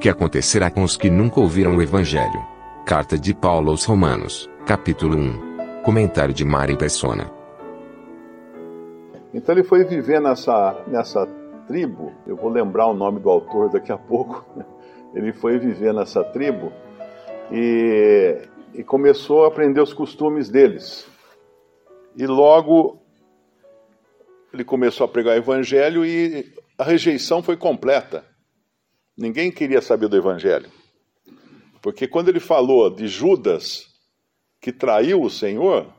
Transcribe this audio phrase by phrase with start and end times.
[0.00, 2.40] que acontecerá com os que nunca ouviram o Evangelho.
[2.86, 5.82] Carta de Paulo aos Romanos, capítulo 1.
[5.82, 7.30] Comentário de Mari Persona.
[9.34, 11.26] Então ele foi viver nessa, nessa
[11.66, 14.44] tribo, eu vou lembrar o nome do autor daqui a pouco.
[15.12, 16.72] Ele foi viver nessa tribo
[17.50, 18.38] e,
[18.74, 21.04] e começou a aprender os costumes deles.
[22.16, 23.02] E logo
[24.54, 28.24] ele começou a pregar o evangelho e a rejeição foi completa.
[29.20, 30.70] Ninguém queria saber do evangelho.
[31.82, 33.86] Porque quando ele falou de Judas
[34.58, 35.92] que traiu o Senhor,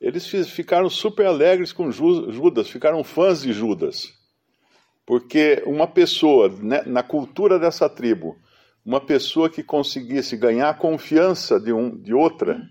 [0.00, 4.14] eles ficaram super alegres com Judas, ficaram fãs de Judas.
[5.04, 8.34] Porque uma pessoa, né, na cultura dessa tribo,
[8.82, 12.62] uma pessoa que conseguisse ganhar a confiança de, um, de outra,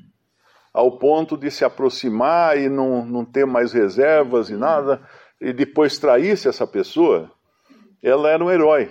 [0.73, 5.07] ao ponto de se aproximar e não, não ter mais reservas e nada,
[5.39, 7.31] e depois traísse essa pessoa,
[8.01, 8.89] ela era um herói.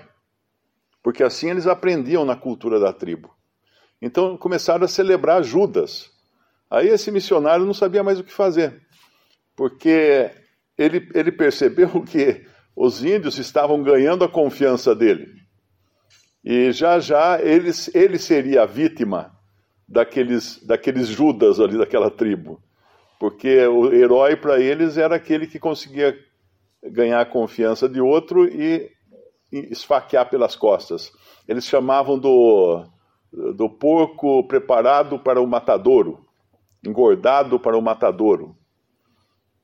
[1.07, 3.33] Porque assim eles aprendiam na cultura da tribo.
[4.03, 6.11] Então começaram a celebrar Judas.
[6.69, 8.83] Aí esse missionário não sabia mais o que fazer,
[9.55, 10.33] porque
[10.77, 12.45] ele, ele percebeu que
[12.75, 15.33] os índios estavam ganhando a confiança dele.
[16.45, 19.31] E já já ele, ele seria a vítima
[19.87, 22.61] daqueles, daqueles Judas ali daquela tribo.
[23.21, 26.19] Porque o herói para eles era aquele que conseguia
[26.83, 28.91] ganhar a confiança de outro e,
[29.71, 31.13] esfaquear pelas costas.
[31.47, 32.85] Eles chamavam do,
[33.55, 36.27] do porco preparado para o matadouro,
[36.85, 38.57] engordado para o matadouro.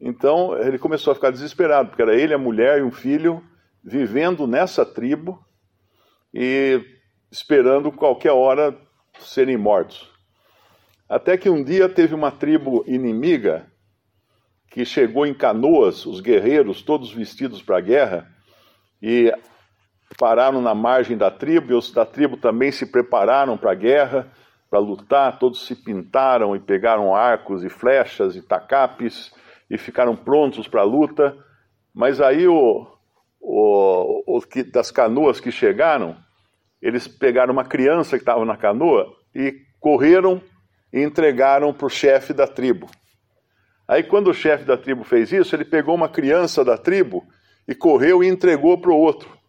[0.01, 3.43] Então ele começou a ficar desesperado, porque era ele, a mulher e um filho
[3.85, 5.45] vivendo nessa tribo
[6.35, 6.81] e
[7.31, 8.77] esperando qualquer hora
[9.19, 10.11] serem mortos.
[11.09, 13.71] Até que um dia teve uma tribo inimiga
[14.71, 18.27] que chegou em canoas, os guerreiros todos vestidos para a guerra,
[19.03, 19.31] e
[20.17, 24.31] pararam na margem da tribo, e os da tribo também se prepararam para a guerra,
[24.71, 29.33] para lutar, todos se pintaram e pegaram arcos e flechas e tacapes
[29.69, 31.37] e ficaram prontos para a luta.
[31.95, 32.87] Mas aí o,
[33.41, 36.17] o, o que, das canoas que chegaram,
[36.81, 40.41] eles pegaram uma criança que estava na canoa e correram
[40.93, 42.89] e entregaram para o chefe da tribo.
[43.87, 47.27] Aí, quando o chefe da tribo fez isso, ele pegou uma criança da tribo
[47.69, 49.42] e correu e entregou para o outro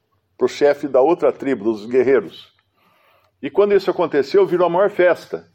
[0.43, 2.51] para o chefe da outra tribo, dos guerreiros.
[3.41, 5.47] E quando isso aconteceu, virou a maior festa.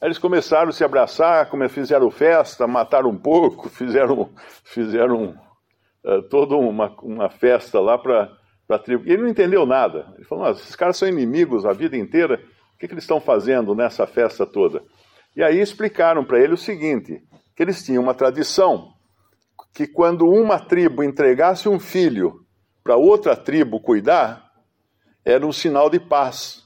[0.00, 4.30] Aí eles começaram a se abraçar, fizeram festa, mataram um porco, fizeram,
[4.64, 5.34] fizeram
[6.04, 8.30] uh, toda uma, uma festa lá para
[8.68, 9.04] a tribo.
[9.06, 10.12] E ele não entendeu nada.
[10.16, 12.34] Ele falou: esses caras são inimigos a vida inteira,
[12.74, 14.82] o que, que eles estão fazendo nessa festa toda?
[15.34, 17.22] E aí explicaram para ele o seguinte:
[17.56, 18.92] que eles tinham uma tradição
[19.74, 22.43] que quando uma tribo entregasse um filho
[22.84, 24.52] para outra tribo cuidar,
[25.24, 26.62] era um sinal de paz.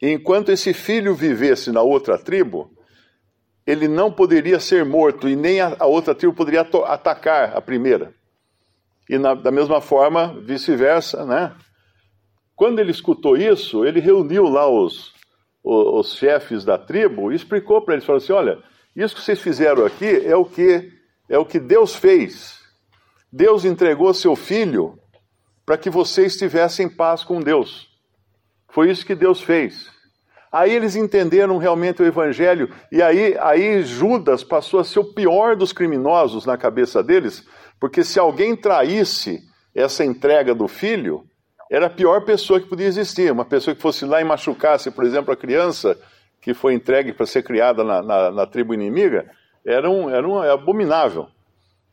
[0.00, 2.72] E enquanto esse filho vivesse na outra tribo,
[3.66, 8.14] ele não poderia ser morto e nem a, outra tribo poderia atacar a primeira.
[9.10, 11.54] E na, da mesma forma, vice-versa, né?
[12.56, 15.12] Quando ele escutou isso, ele reuniu lá os,
[15.62, 18.58] os, os chefes da tribo e explicou para eles, falou assim, olha,
[18.96, 20.96] isso que vocês fizeram aqui é o que
[21.28, 22.58] é o que Deus fez.
[23.30, 24.98] Deus entregou seu filho
[25.68, 27.90] para que vocês tivessem paz com Deus.
[28.70, 29.90] Foi isso que Deus fez.
[30.50, 35.54] Aí eles entenderam realmente o evangelho e aí, aí Judas passou a ser o pior
[35.54, 37.46] dos criminosos na cabeça deles,
[37.78, 39.42] porque se alguém traísse
[39.74, 41.22] essa entrega do filho,
[41.70, 43.30] era a pior pessoa que podia existir.
[43.30, 45.98] Uma pessoa que fosse lá e machucasse, por exemplo, a criança
[46.40, 49.30] que foi entregue para ser criada na, na, na, tribo inimiga,
[49.66, 51.28] era, um, era um, é abominável.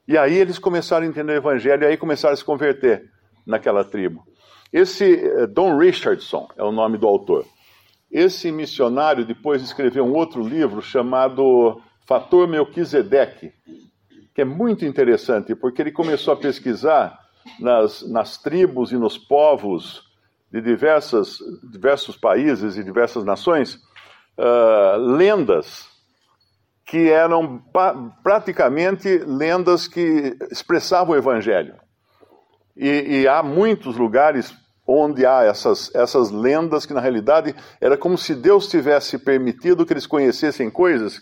[0.08, 3.14] E aí eles começaram a entender o evangelho e aí começaram a se converter
[3.46, 4.24] naquela tribo.
[4.72, 7.46] Esse eh, Don Richardson é o nome do autor.
[8.12, 13.52] Esse missionário depois escreveu um outro livro chamado Fator Melquisedeque,
[14.34, 17.20] que é muito interessante, porque ele começou a pesquisar
[17.60, 20.04] nas, nas tribos e nos povos
[20.52, 21.40] de diversas,
[21.72, 23.76] diversos países e diversas nações
[24.38, 25.88] uh, lendas
[26.86, 27.64] que eram
[28.24, 31.76] praticamente lendas que expressavam o evangelho.
[32.76, 34.54] E, e há muitos lugares
[34.88, 39.94] onde há essas, essas lendas que, na realidade, era como se Deus tivesse permitido que
[39.94, 41.22] eles conhecessem coisas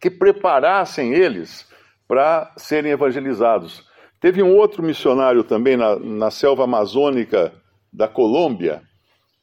[0.00, 1.66] que preparassem eles
[2.06, 3.84] para serem evangelizados.
[4.20, 7.52] Teve um outro missionário também na, na selva amazônica
[7.92, 8.82] da Colômbia,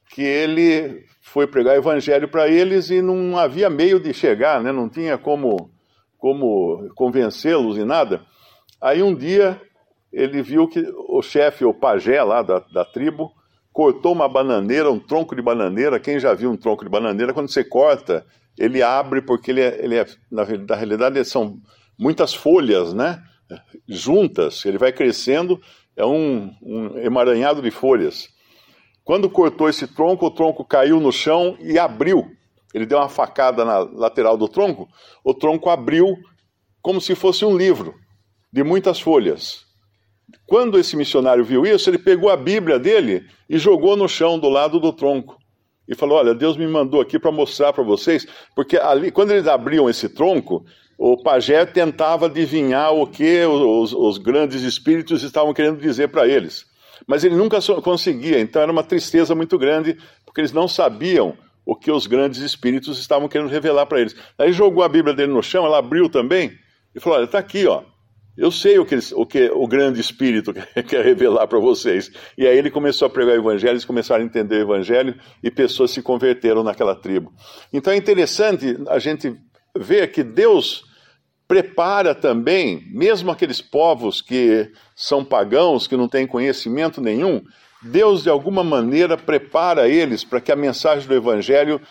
[0.09, 4.71] que ele foi pregar evangelho para eles e não havia meio de chegar, né?
[4.71, 5.71] não tinha como,
[6.17, 8.21] como convencê-los e nada.
[8.81, 9.61] Aí um dia
[10.11, 13.31] ele viu que o chefe, o pajé lá da, da tribo,
[13.71, 15.99] cortou uma bananeira, um tronco de bananeira.
[15.99, 18.25] Quem já viu um tronco de bananeira, quando você corta,
[18.57, 21.59] ele abre porque ele é, ele é na, na realidade, são
[21.97, 23.21] muitas folhas, né?
[23.87, 25.61] Juntas, ele vai crescendo,
[25.95, 28.29] é um, um emaranhado de folhas.
[29.03, 32.25] Quando cortou esse tronco, o tronco caiu no chão e abriu.
[32.73, 34.87] Ele deu uma facada na lateral do tronco,
[35.23, 36.17] o tronco abriu
[36.81, 37.93] como se fosse um livro
[38.51, 39.65] de muitas folhas.
[40.45, 44.49] Quando esse missionário viu isso, ele pegou a Bíblia dele e jogou no chão do
[44.49, 45.37] lado do tronco.
[45.87, 48.25] E falou: Olha, Deus me mandou aqui para mostrar para vocês,
[48.55, 50.65] porque ali, quando eles abriam esse tronco,
[50.97, 56.65] o pajé tentava adivinhar o que os, os grandes espíritos estavam querendo dizer para eles.
[57.07, 61.35] Mas ele nunca conseguia, então era uma tristeza muito grande, porque eles não sabiam
[61.65, 64.15] o que os grandes espíritos estavam querendo revelar para eles.
[64.37, 66.51] Aí jogou a Bíblia dele no chão, ela abriu também,
[66.95, 67.83] e falou: Olha, está aqui, ó.
[68.37, 70.53] Eu sei o que, o que o grande Espírito
[70.87, 72.11] quer revelar para vocês.
[72.37, 75.51] E aí ele começou a pregar o Evangelho, eles começaram a entender o Evangelho e
[75.51, 77.33] pessoas se converteram naquela tribo.
[77.71, 79.35] Então é interessante a gente
[79.77, 80.83] ver que Deus
[81.47, 87.41] prepara também, mesmo aqueles povos que são pagãos, que não têm conhecimento nenhum,
[87.81, 91.81] Deus de alguma maneira prepara eles para que a mensagem do Evangelho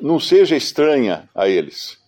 [0.00, 1.99] não seja estranha a eles.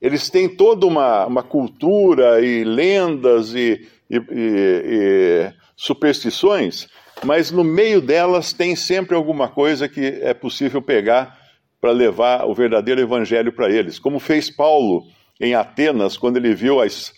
[0.00, 6.88] Eles têm toda uma, uma cultura e lendas e, e, e, e superstições,
[7.24, 11.38] mas no meio delas tem sempre alguma coisa que é possível pegar
[11.80, 13.98] para levar o verdadeiro evangelho para eles.
[13.98, 15.04] Como fez Paulo
[15.40, 17.12] em Atenas, quando ele viu as,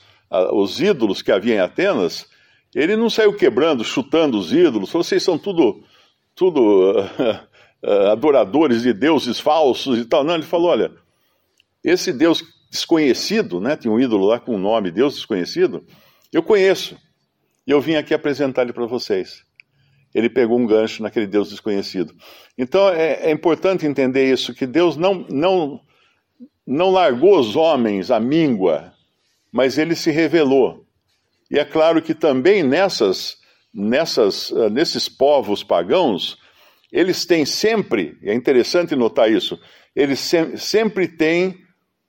[0.52, 2.26] os ídolos que havia em Atenas,
[2.74, 5.82] ele não saiu quebrando, chutando os ídolos, falou: vocês são tudo,
[6.34, 10.24] tudo uh, adoradores de deuses falsos e tal.
[10.24, 10.92] Não, ele falou: olha,
[11.84, 13.76] esse Deus desconhecido, né?
[13.76, 15.84] Tinha um ídolo lá com o nome Deus desconhecido.
[16.32, 16.96] Eu conheço.
[17.66, 19.44] E eu vim aqui apresentar ele para vocês.
[20.14, 22.14] Ele pegou um gancho naquele Deus desconhecido.
[22.56, 25.80] Então é, é, importante entender isso, que Deus não, não,
[26.66, 28.94] não largou os homens à míngua,
[29.52, 30.86] mas ele se revelou.
[31.50, 33.36] E é claro que também nessas,
[33.72, 36.38] nessas, eh, nesses povos pagãos,
[36.90, 39.58] eles têm sempre, é interessante notar isso,
[39.94, 41.61] eles se, sempre têm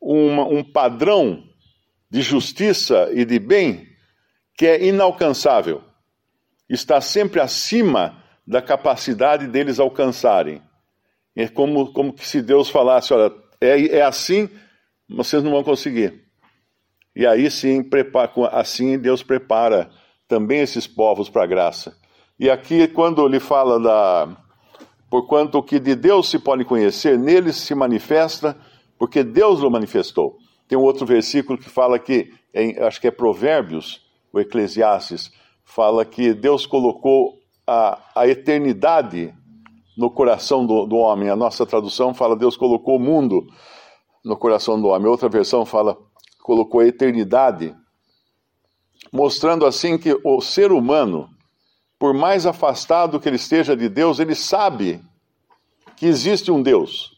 [0.03, 1.41] uma, um padrão
[2.11, 3.87] de justiça e de bem
[4.55, 5.81] que é inalcançável,
[6.69, 10.61] está sempre acima da capacidade deles alcançarem.
[11.35, 14.49] É como, como se Deus falasse: olha, é, é assim,
[15.09, 16.21] vocês não vão conseguir.
[17.15, 19.89] E aí sim, prepara, assim Deus prepara
[20.27, 21.95] também esses povos para a graça.
[22.37, 24.37] E aqui, quando ele fala da.
[25.09, 28.57] Porquanto o que de Deus se pode conhecer, neles se manifesta
[28.97, 30.37] porque Deus o manifestou.
[30.67, 34.01] Tem um outro versículo que fala que, em, acho que é Provérbios,
[34.31, 35.31] o Eclesiastes,
[35.63, 39.33] fala que Deus colocou a, a eternidade
[39.97, 41.29] no coração do, do, homem.
[41.29, 43.45] A nossa tradução fala Deus colocou o mundo
[44.23, 45.07] no coração do homem.
[45.07, 45.97] Outra versão fala
[46.41, 47.73] colocou a eternidade,
[49.11, 51.29] mostrando assim que o ser humano,
[51.97, 55.01] por mais afastado que ele esteja de Deus, ele sabe
[55.95, 57.12] que existe um Deus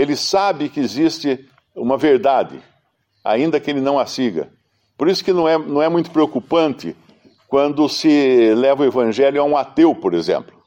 [0.00, 2.58] ele sabe que existe uma verdade,
[3.22, 4.50] ainda que ele não a siga.
[4.96, 6.96] Por isso que não é, não é muito preocupante
[7.46, 10.58] quando se leva o evangelho a um ateu, por exemplo.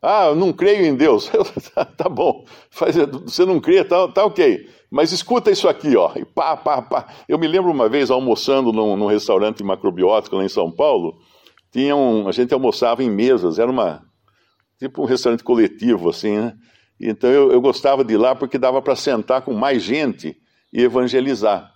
[0.00, 1.30] Ah, eu não creio em Deus.
[1.96, 4.66] tá bom, você não crê, tá, tá ok.
[4.90, 6.12] Mas escuta isso aqui, ó.
[6.16, 7.06] E pá, pá, pá.
[7.28, 11.18] Eu me lembro uma vez almoçando num, num restaurante macrobiótico lá em São Paulo.
[11.70, 14.02] Tinha um, a gente almoçava em mesas, era uma
[14.78, 16.54] tipo um restaurante coletivo, assim, né?
[17.00, 20.36] Então eu, eu gostava de ir lá porque dava para sentar com mais gente
[20.72, 21.72] e evangelizar.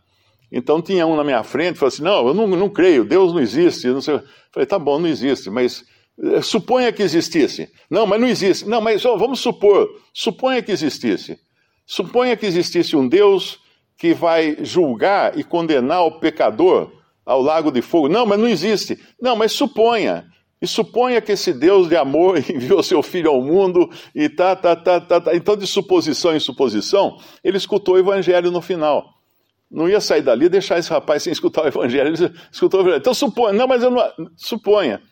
[0.50, 3.41] Então tinha um na minha frente, falou assim: Não, eu não, não creio, Deus não
[3.41, 3.87] existe.
[3.88, 4.21] Não sei.
[4.52, 5.85] Falei: Tá bom, não existe, mas
[6.23, 7.71] eh, suponha que existisse.
[7.88, 8.69] Não, mas não existe.
[8.69, 11.38] Não, mas oh, vamos supor, suponha que existisse.
[11.87, 13.61] Suponha que existisse um Deus
[13.97, 16.93] que vai julgar e condenar o pecador
[17.25, 18.09] ao lago de fogo.
[18.09, 18.99] Não, mas não existe.
[19.21, 20.26] Não, mas suponha.
[20.62, 24.76] E suponha que esse Deus de amor enviou seu filho ao mundo e tá, tá,
[24.76, 25.35] tá, tá, tá.
[25.35, 29.12] Então, de suposição em suposição, ele escutou o evangelho no final.
[29.69, 32.14] Não ia sair dali e deixar esse rapaz sem escutar o evangelho.
[32.14, 33.00] Ele escutou o evangelho.
[33.00, 33.52] Então, suponha.
[33.52, 34.09] Não, mas eu não.
[34.37, 35.02] Suponha.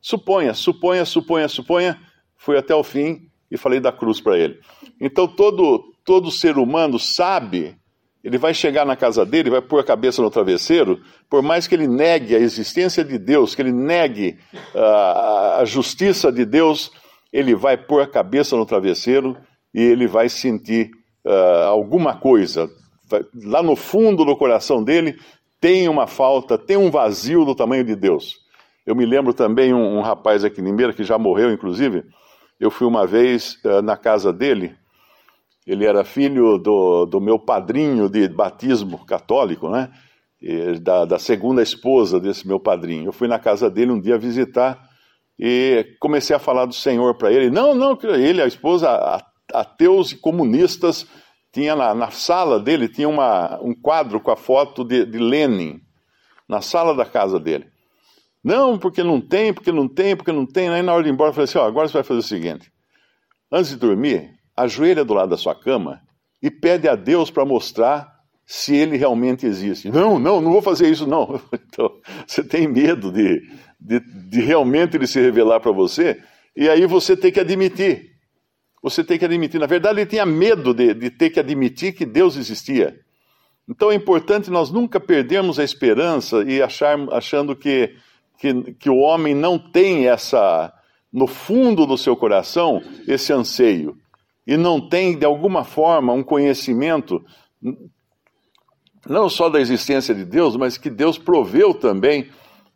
[0.00, 2.00] Suponha, suponha, suponha, suponha.
[2.36, 4.58] Fui até o fim e falei da cruz para ele.
[5.00, 7.76] Então, todo, todo ser humano sabe
[8.22, 11.74] ele vai chegar na casa dele, vai pôr a cabeça no travesseiro, por mais que
[11.74, 14.38] ele negue a existência de Deus, que ele negue
[14.74, 16.90] uh, a justiça de Deus,
[17.32, 19.36] ele vai pôr a cabeça no travesseiro
[19.72, 20.90] e ele vai sentir
[21.24, 22.68] uh, alguma coisa.
[23.08, 25.16] Vai, lá no fundo do coração dele
[25.60, 28.34] tem uma falta, tem um vazio do tamanho de Deus.
[28.86, 32.04] Eu me lembro também um, um rapaz aqui em Limeira, que já morreu, inclusive,
[32.58, 34.74] Eu fui uma vez uh, na casa dele,
[35.68, 39.90] ele era filho do, do meu padrinho de batismo católico, né?
[40.80, 43.04] Da, da segunda esposa desse meu padrinho.
[43.04, 44.82] Eu fui na casa dele um dia visitar
[45.38, 47.50] e comecei a falar do Senhor para ele.
[47.50, 49.22] Não, não, ele, a esposa,
[49.52, 51.06] ateus e comunistas,
[51.52, 55.82] tinha na, na sala dele tinha uma, um quadro com a foto de, de Lenin,
[56.48, 57.66] na sala da casa dele.
[58.42, 60.70] Não, porque não tem, porque não tem, porque não tem.
[60.70, 62.22] Aí na hora de ir embora eu falei assim: ó, agora você vai fazer o
[62.22, 62.72] seguinte:
[63.52, 66.00] antes de dormir, ajoelha do lado da sua cama
[66.42, 69.90] e pede a Deus para mostrar se ele realmente existe.
[69.90, 71.40] Não, não, não vou fazer isso, não.
[71.52, 71.92] Então,
[72.26, 73.42] você tem medo de,
[73.78, 76.20] de, de realmente ele se revelar para você,
[76.56, 78.10] e aí você tem que admitir.
[78.82, 79.60] Você tem que admitir.
[79.60, 82.98] Na verdade, ele tinha medo de, de ter que admitir que Deus existia.
[83.68, 87.94] Então é importante nós nunca perdermos a esperança e achar, achando que,
[88.38, 90.72] que, que o homem não tem essa,
[91.12, 93.96] no fundo do seu coração, esse anseio.
[94.48, 97.22] E não tem, de alguma forma, um conhecimento,
[99.06, 102.30] não só da existência de Deus, mas que Deus proveu também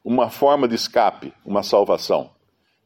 [0.04, 2.30] uma forma de escape, uma salvação.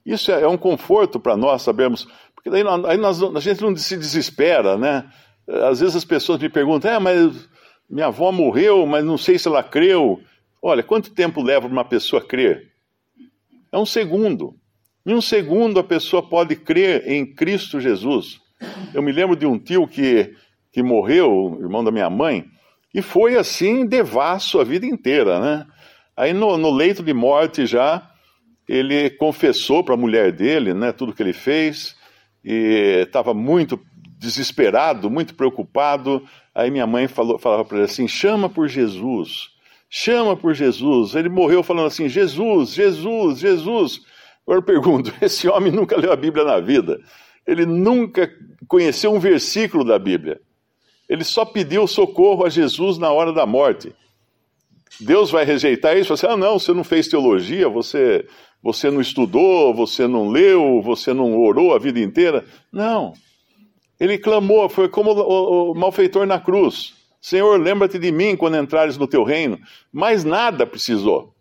[0.05, 3.75] Isso é, é um conforto para nós sabermos, porque daí, aí nós, a gente não
[3.75, 5.11] se desespera, né?
[5.49, 7.49] Às vezes as pessoas me perguntam, é, mas
[7.91, 10.21] minha avó morreu, mas não sei se ela creu.
[10.63, 12.71] Olha, quanto tempo leva uma pessoa crer?
[13.73, 14.55] É um segundo.
[15.05, 18.46] Em um segundo a pessoa pode crer em Cristo Jesus.
[18.95, 20.35] Eu me lembro de um tio que,
[20.73, 22.45] que morreu, irmão da minha mãe,
[22.95, 25.67] e foi assim devasso a vida inteira, né?
[26.17, 28.11] Aí no, no leito de morte já,
[28.69, 31.95] ele confessou para a mulher dele, né, tudo que ele fez,
[32.45, 33.79] e estava muito
[34.19, 36.25] desesperado, muito preocupado.
[36.55, 39.51] Aí minha mãe falou, falava para ele assim: chama por Jesus,
[39.91, 41.15] chama por Jesus.
[41.15, 44.01] Ele morreu falando assim: Jesus, Jesus, Jesus.
[44.47, 46.99] Agora eu pergunto: esse homem nunca leu a Bíblia na vida,
[47.47, 48.31] ele nunca
[48.67, 50.41] conheceu um versículo da Bíblia,
[51.09, 53.95] ele só pediu socorro a Jesus na hora da morte.
[55.01, 56.17] Deus vai rejeitar isso?
[56.17, 58.27] Você, ah, não, você não fez teologia, você,
[58.63, 62.45] você não estudou, você não leu, você não orou a vida inteira.
[62.73, 63.13] Não.
[64.01, 68.97] Ele clamou, foi como o, o malfeitor na cruz: Senhor, lembra-te de mim quando entrares
[68.97, 69.59] no teu reino.
[69.93, 71.35] Mais nada precisou.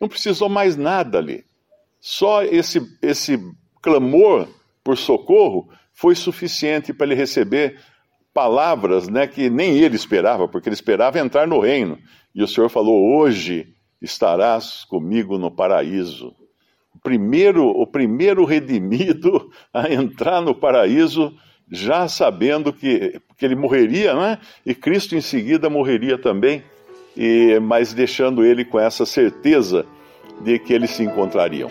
[0.00, 1.44] Não precisou mais nada ali.
[2.00, 3.38] Só esse, esse
[3.82, 4.48] clamor
[4.82, 7.78] por socorro foi suficiente para ele receber
[8.32, 11.98] palavras né, que nem ele esperava, porque ele esperava entrar no reino.
[12.34, 16.34] E o Senhor falou: Hoje estarás comigo no paraíso.
[16.94, 21.34] O primeiro, o primeiro redimido a entrar no paraíso
[21.70, 24.38] já sabendo que, que ele morreria, né?
[24.66, 26.64] E Cristo em seguida morreria também,
[27.16, 29.86] e, mas deixando ele com essa certeza
[30.42, 31.70] de que eles se encontrariam.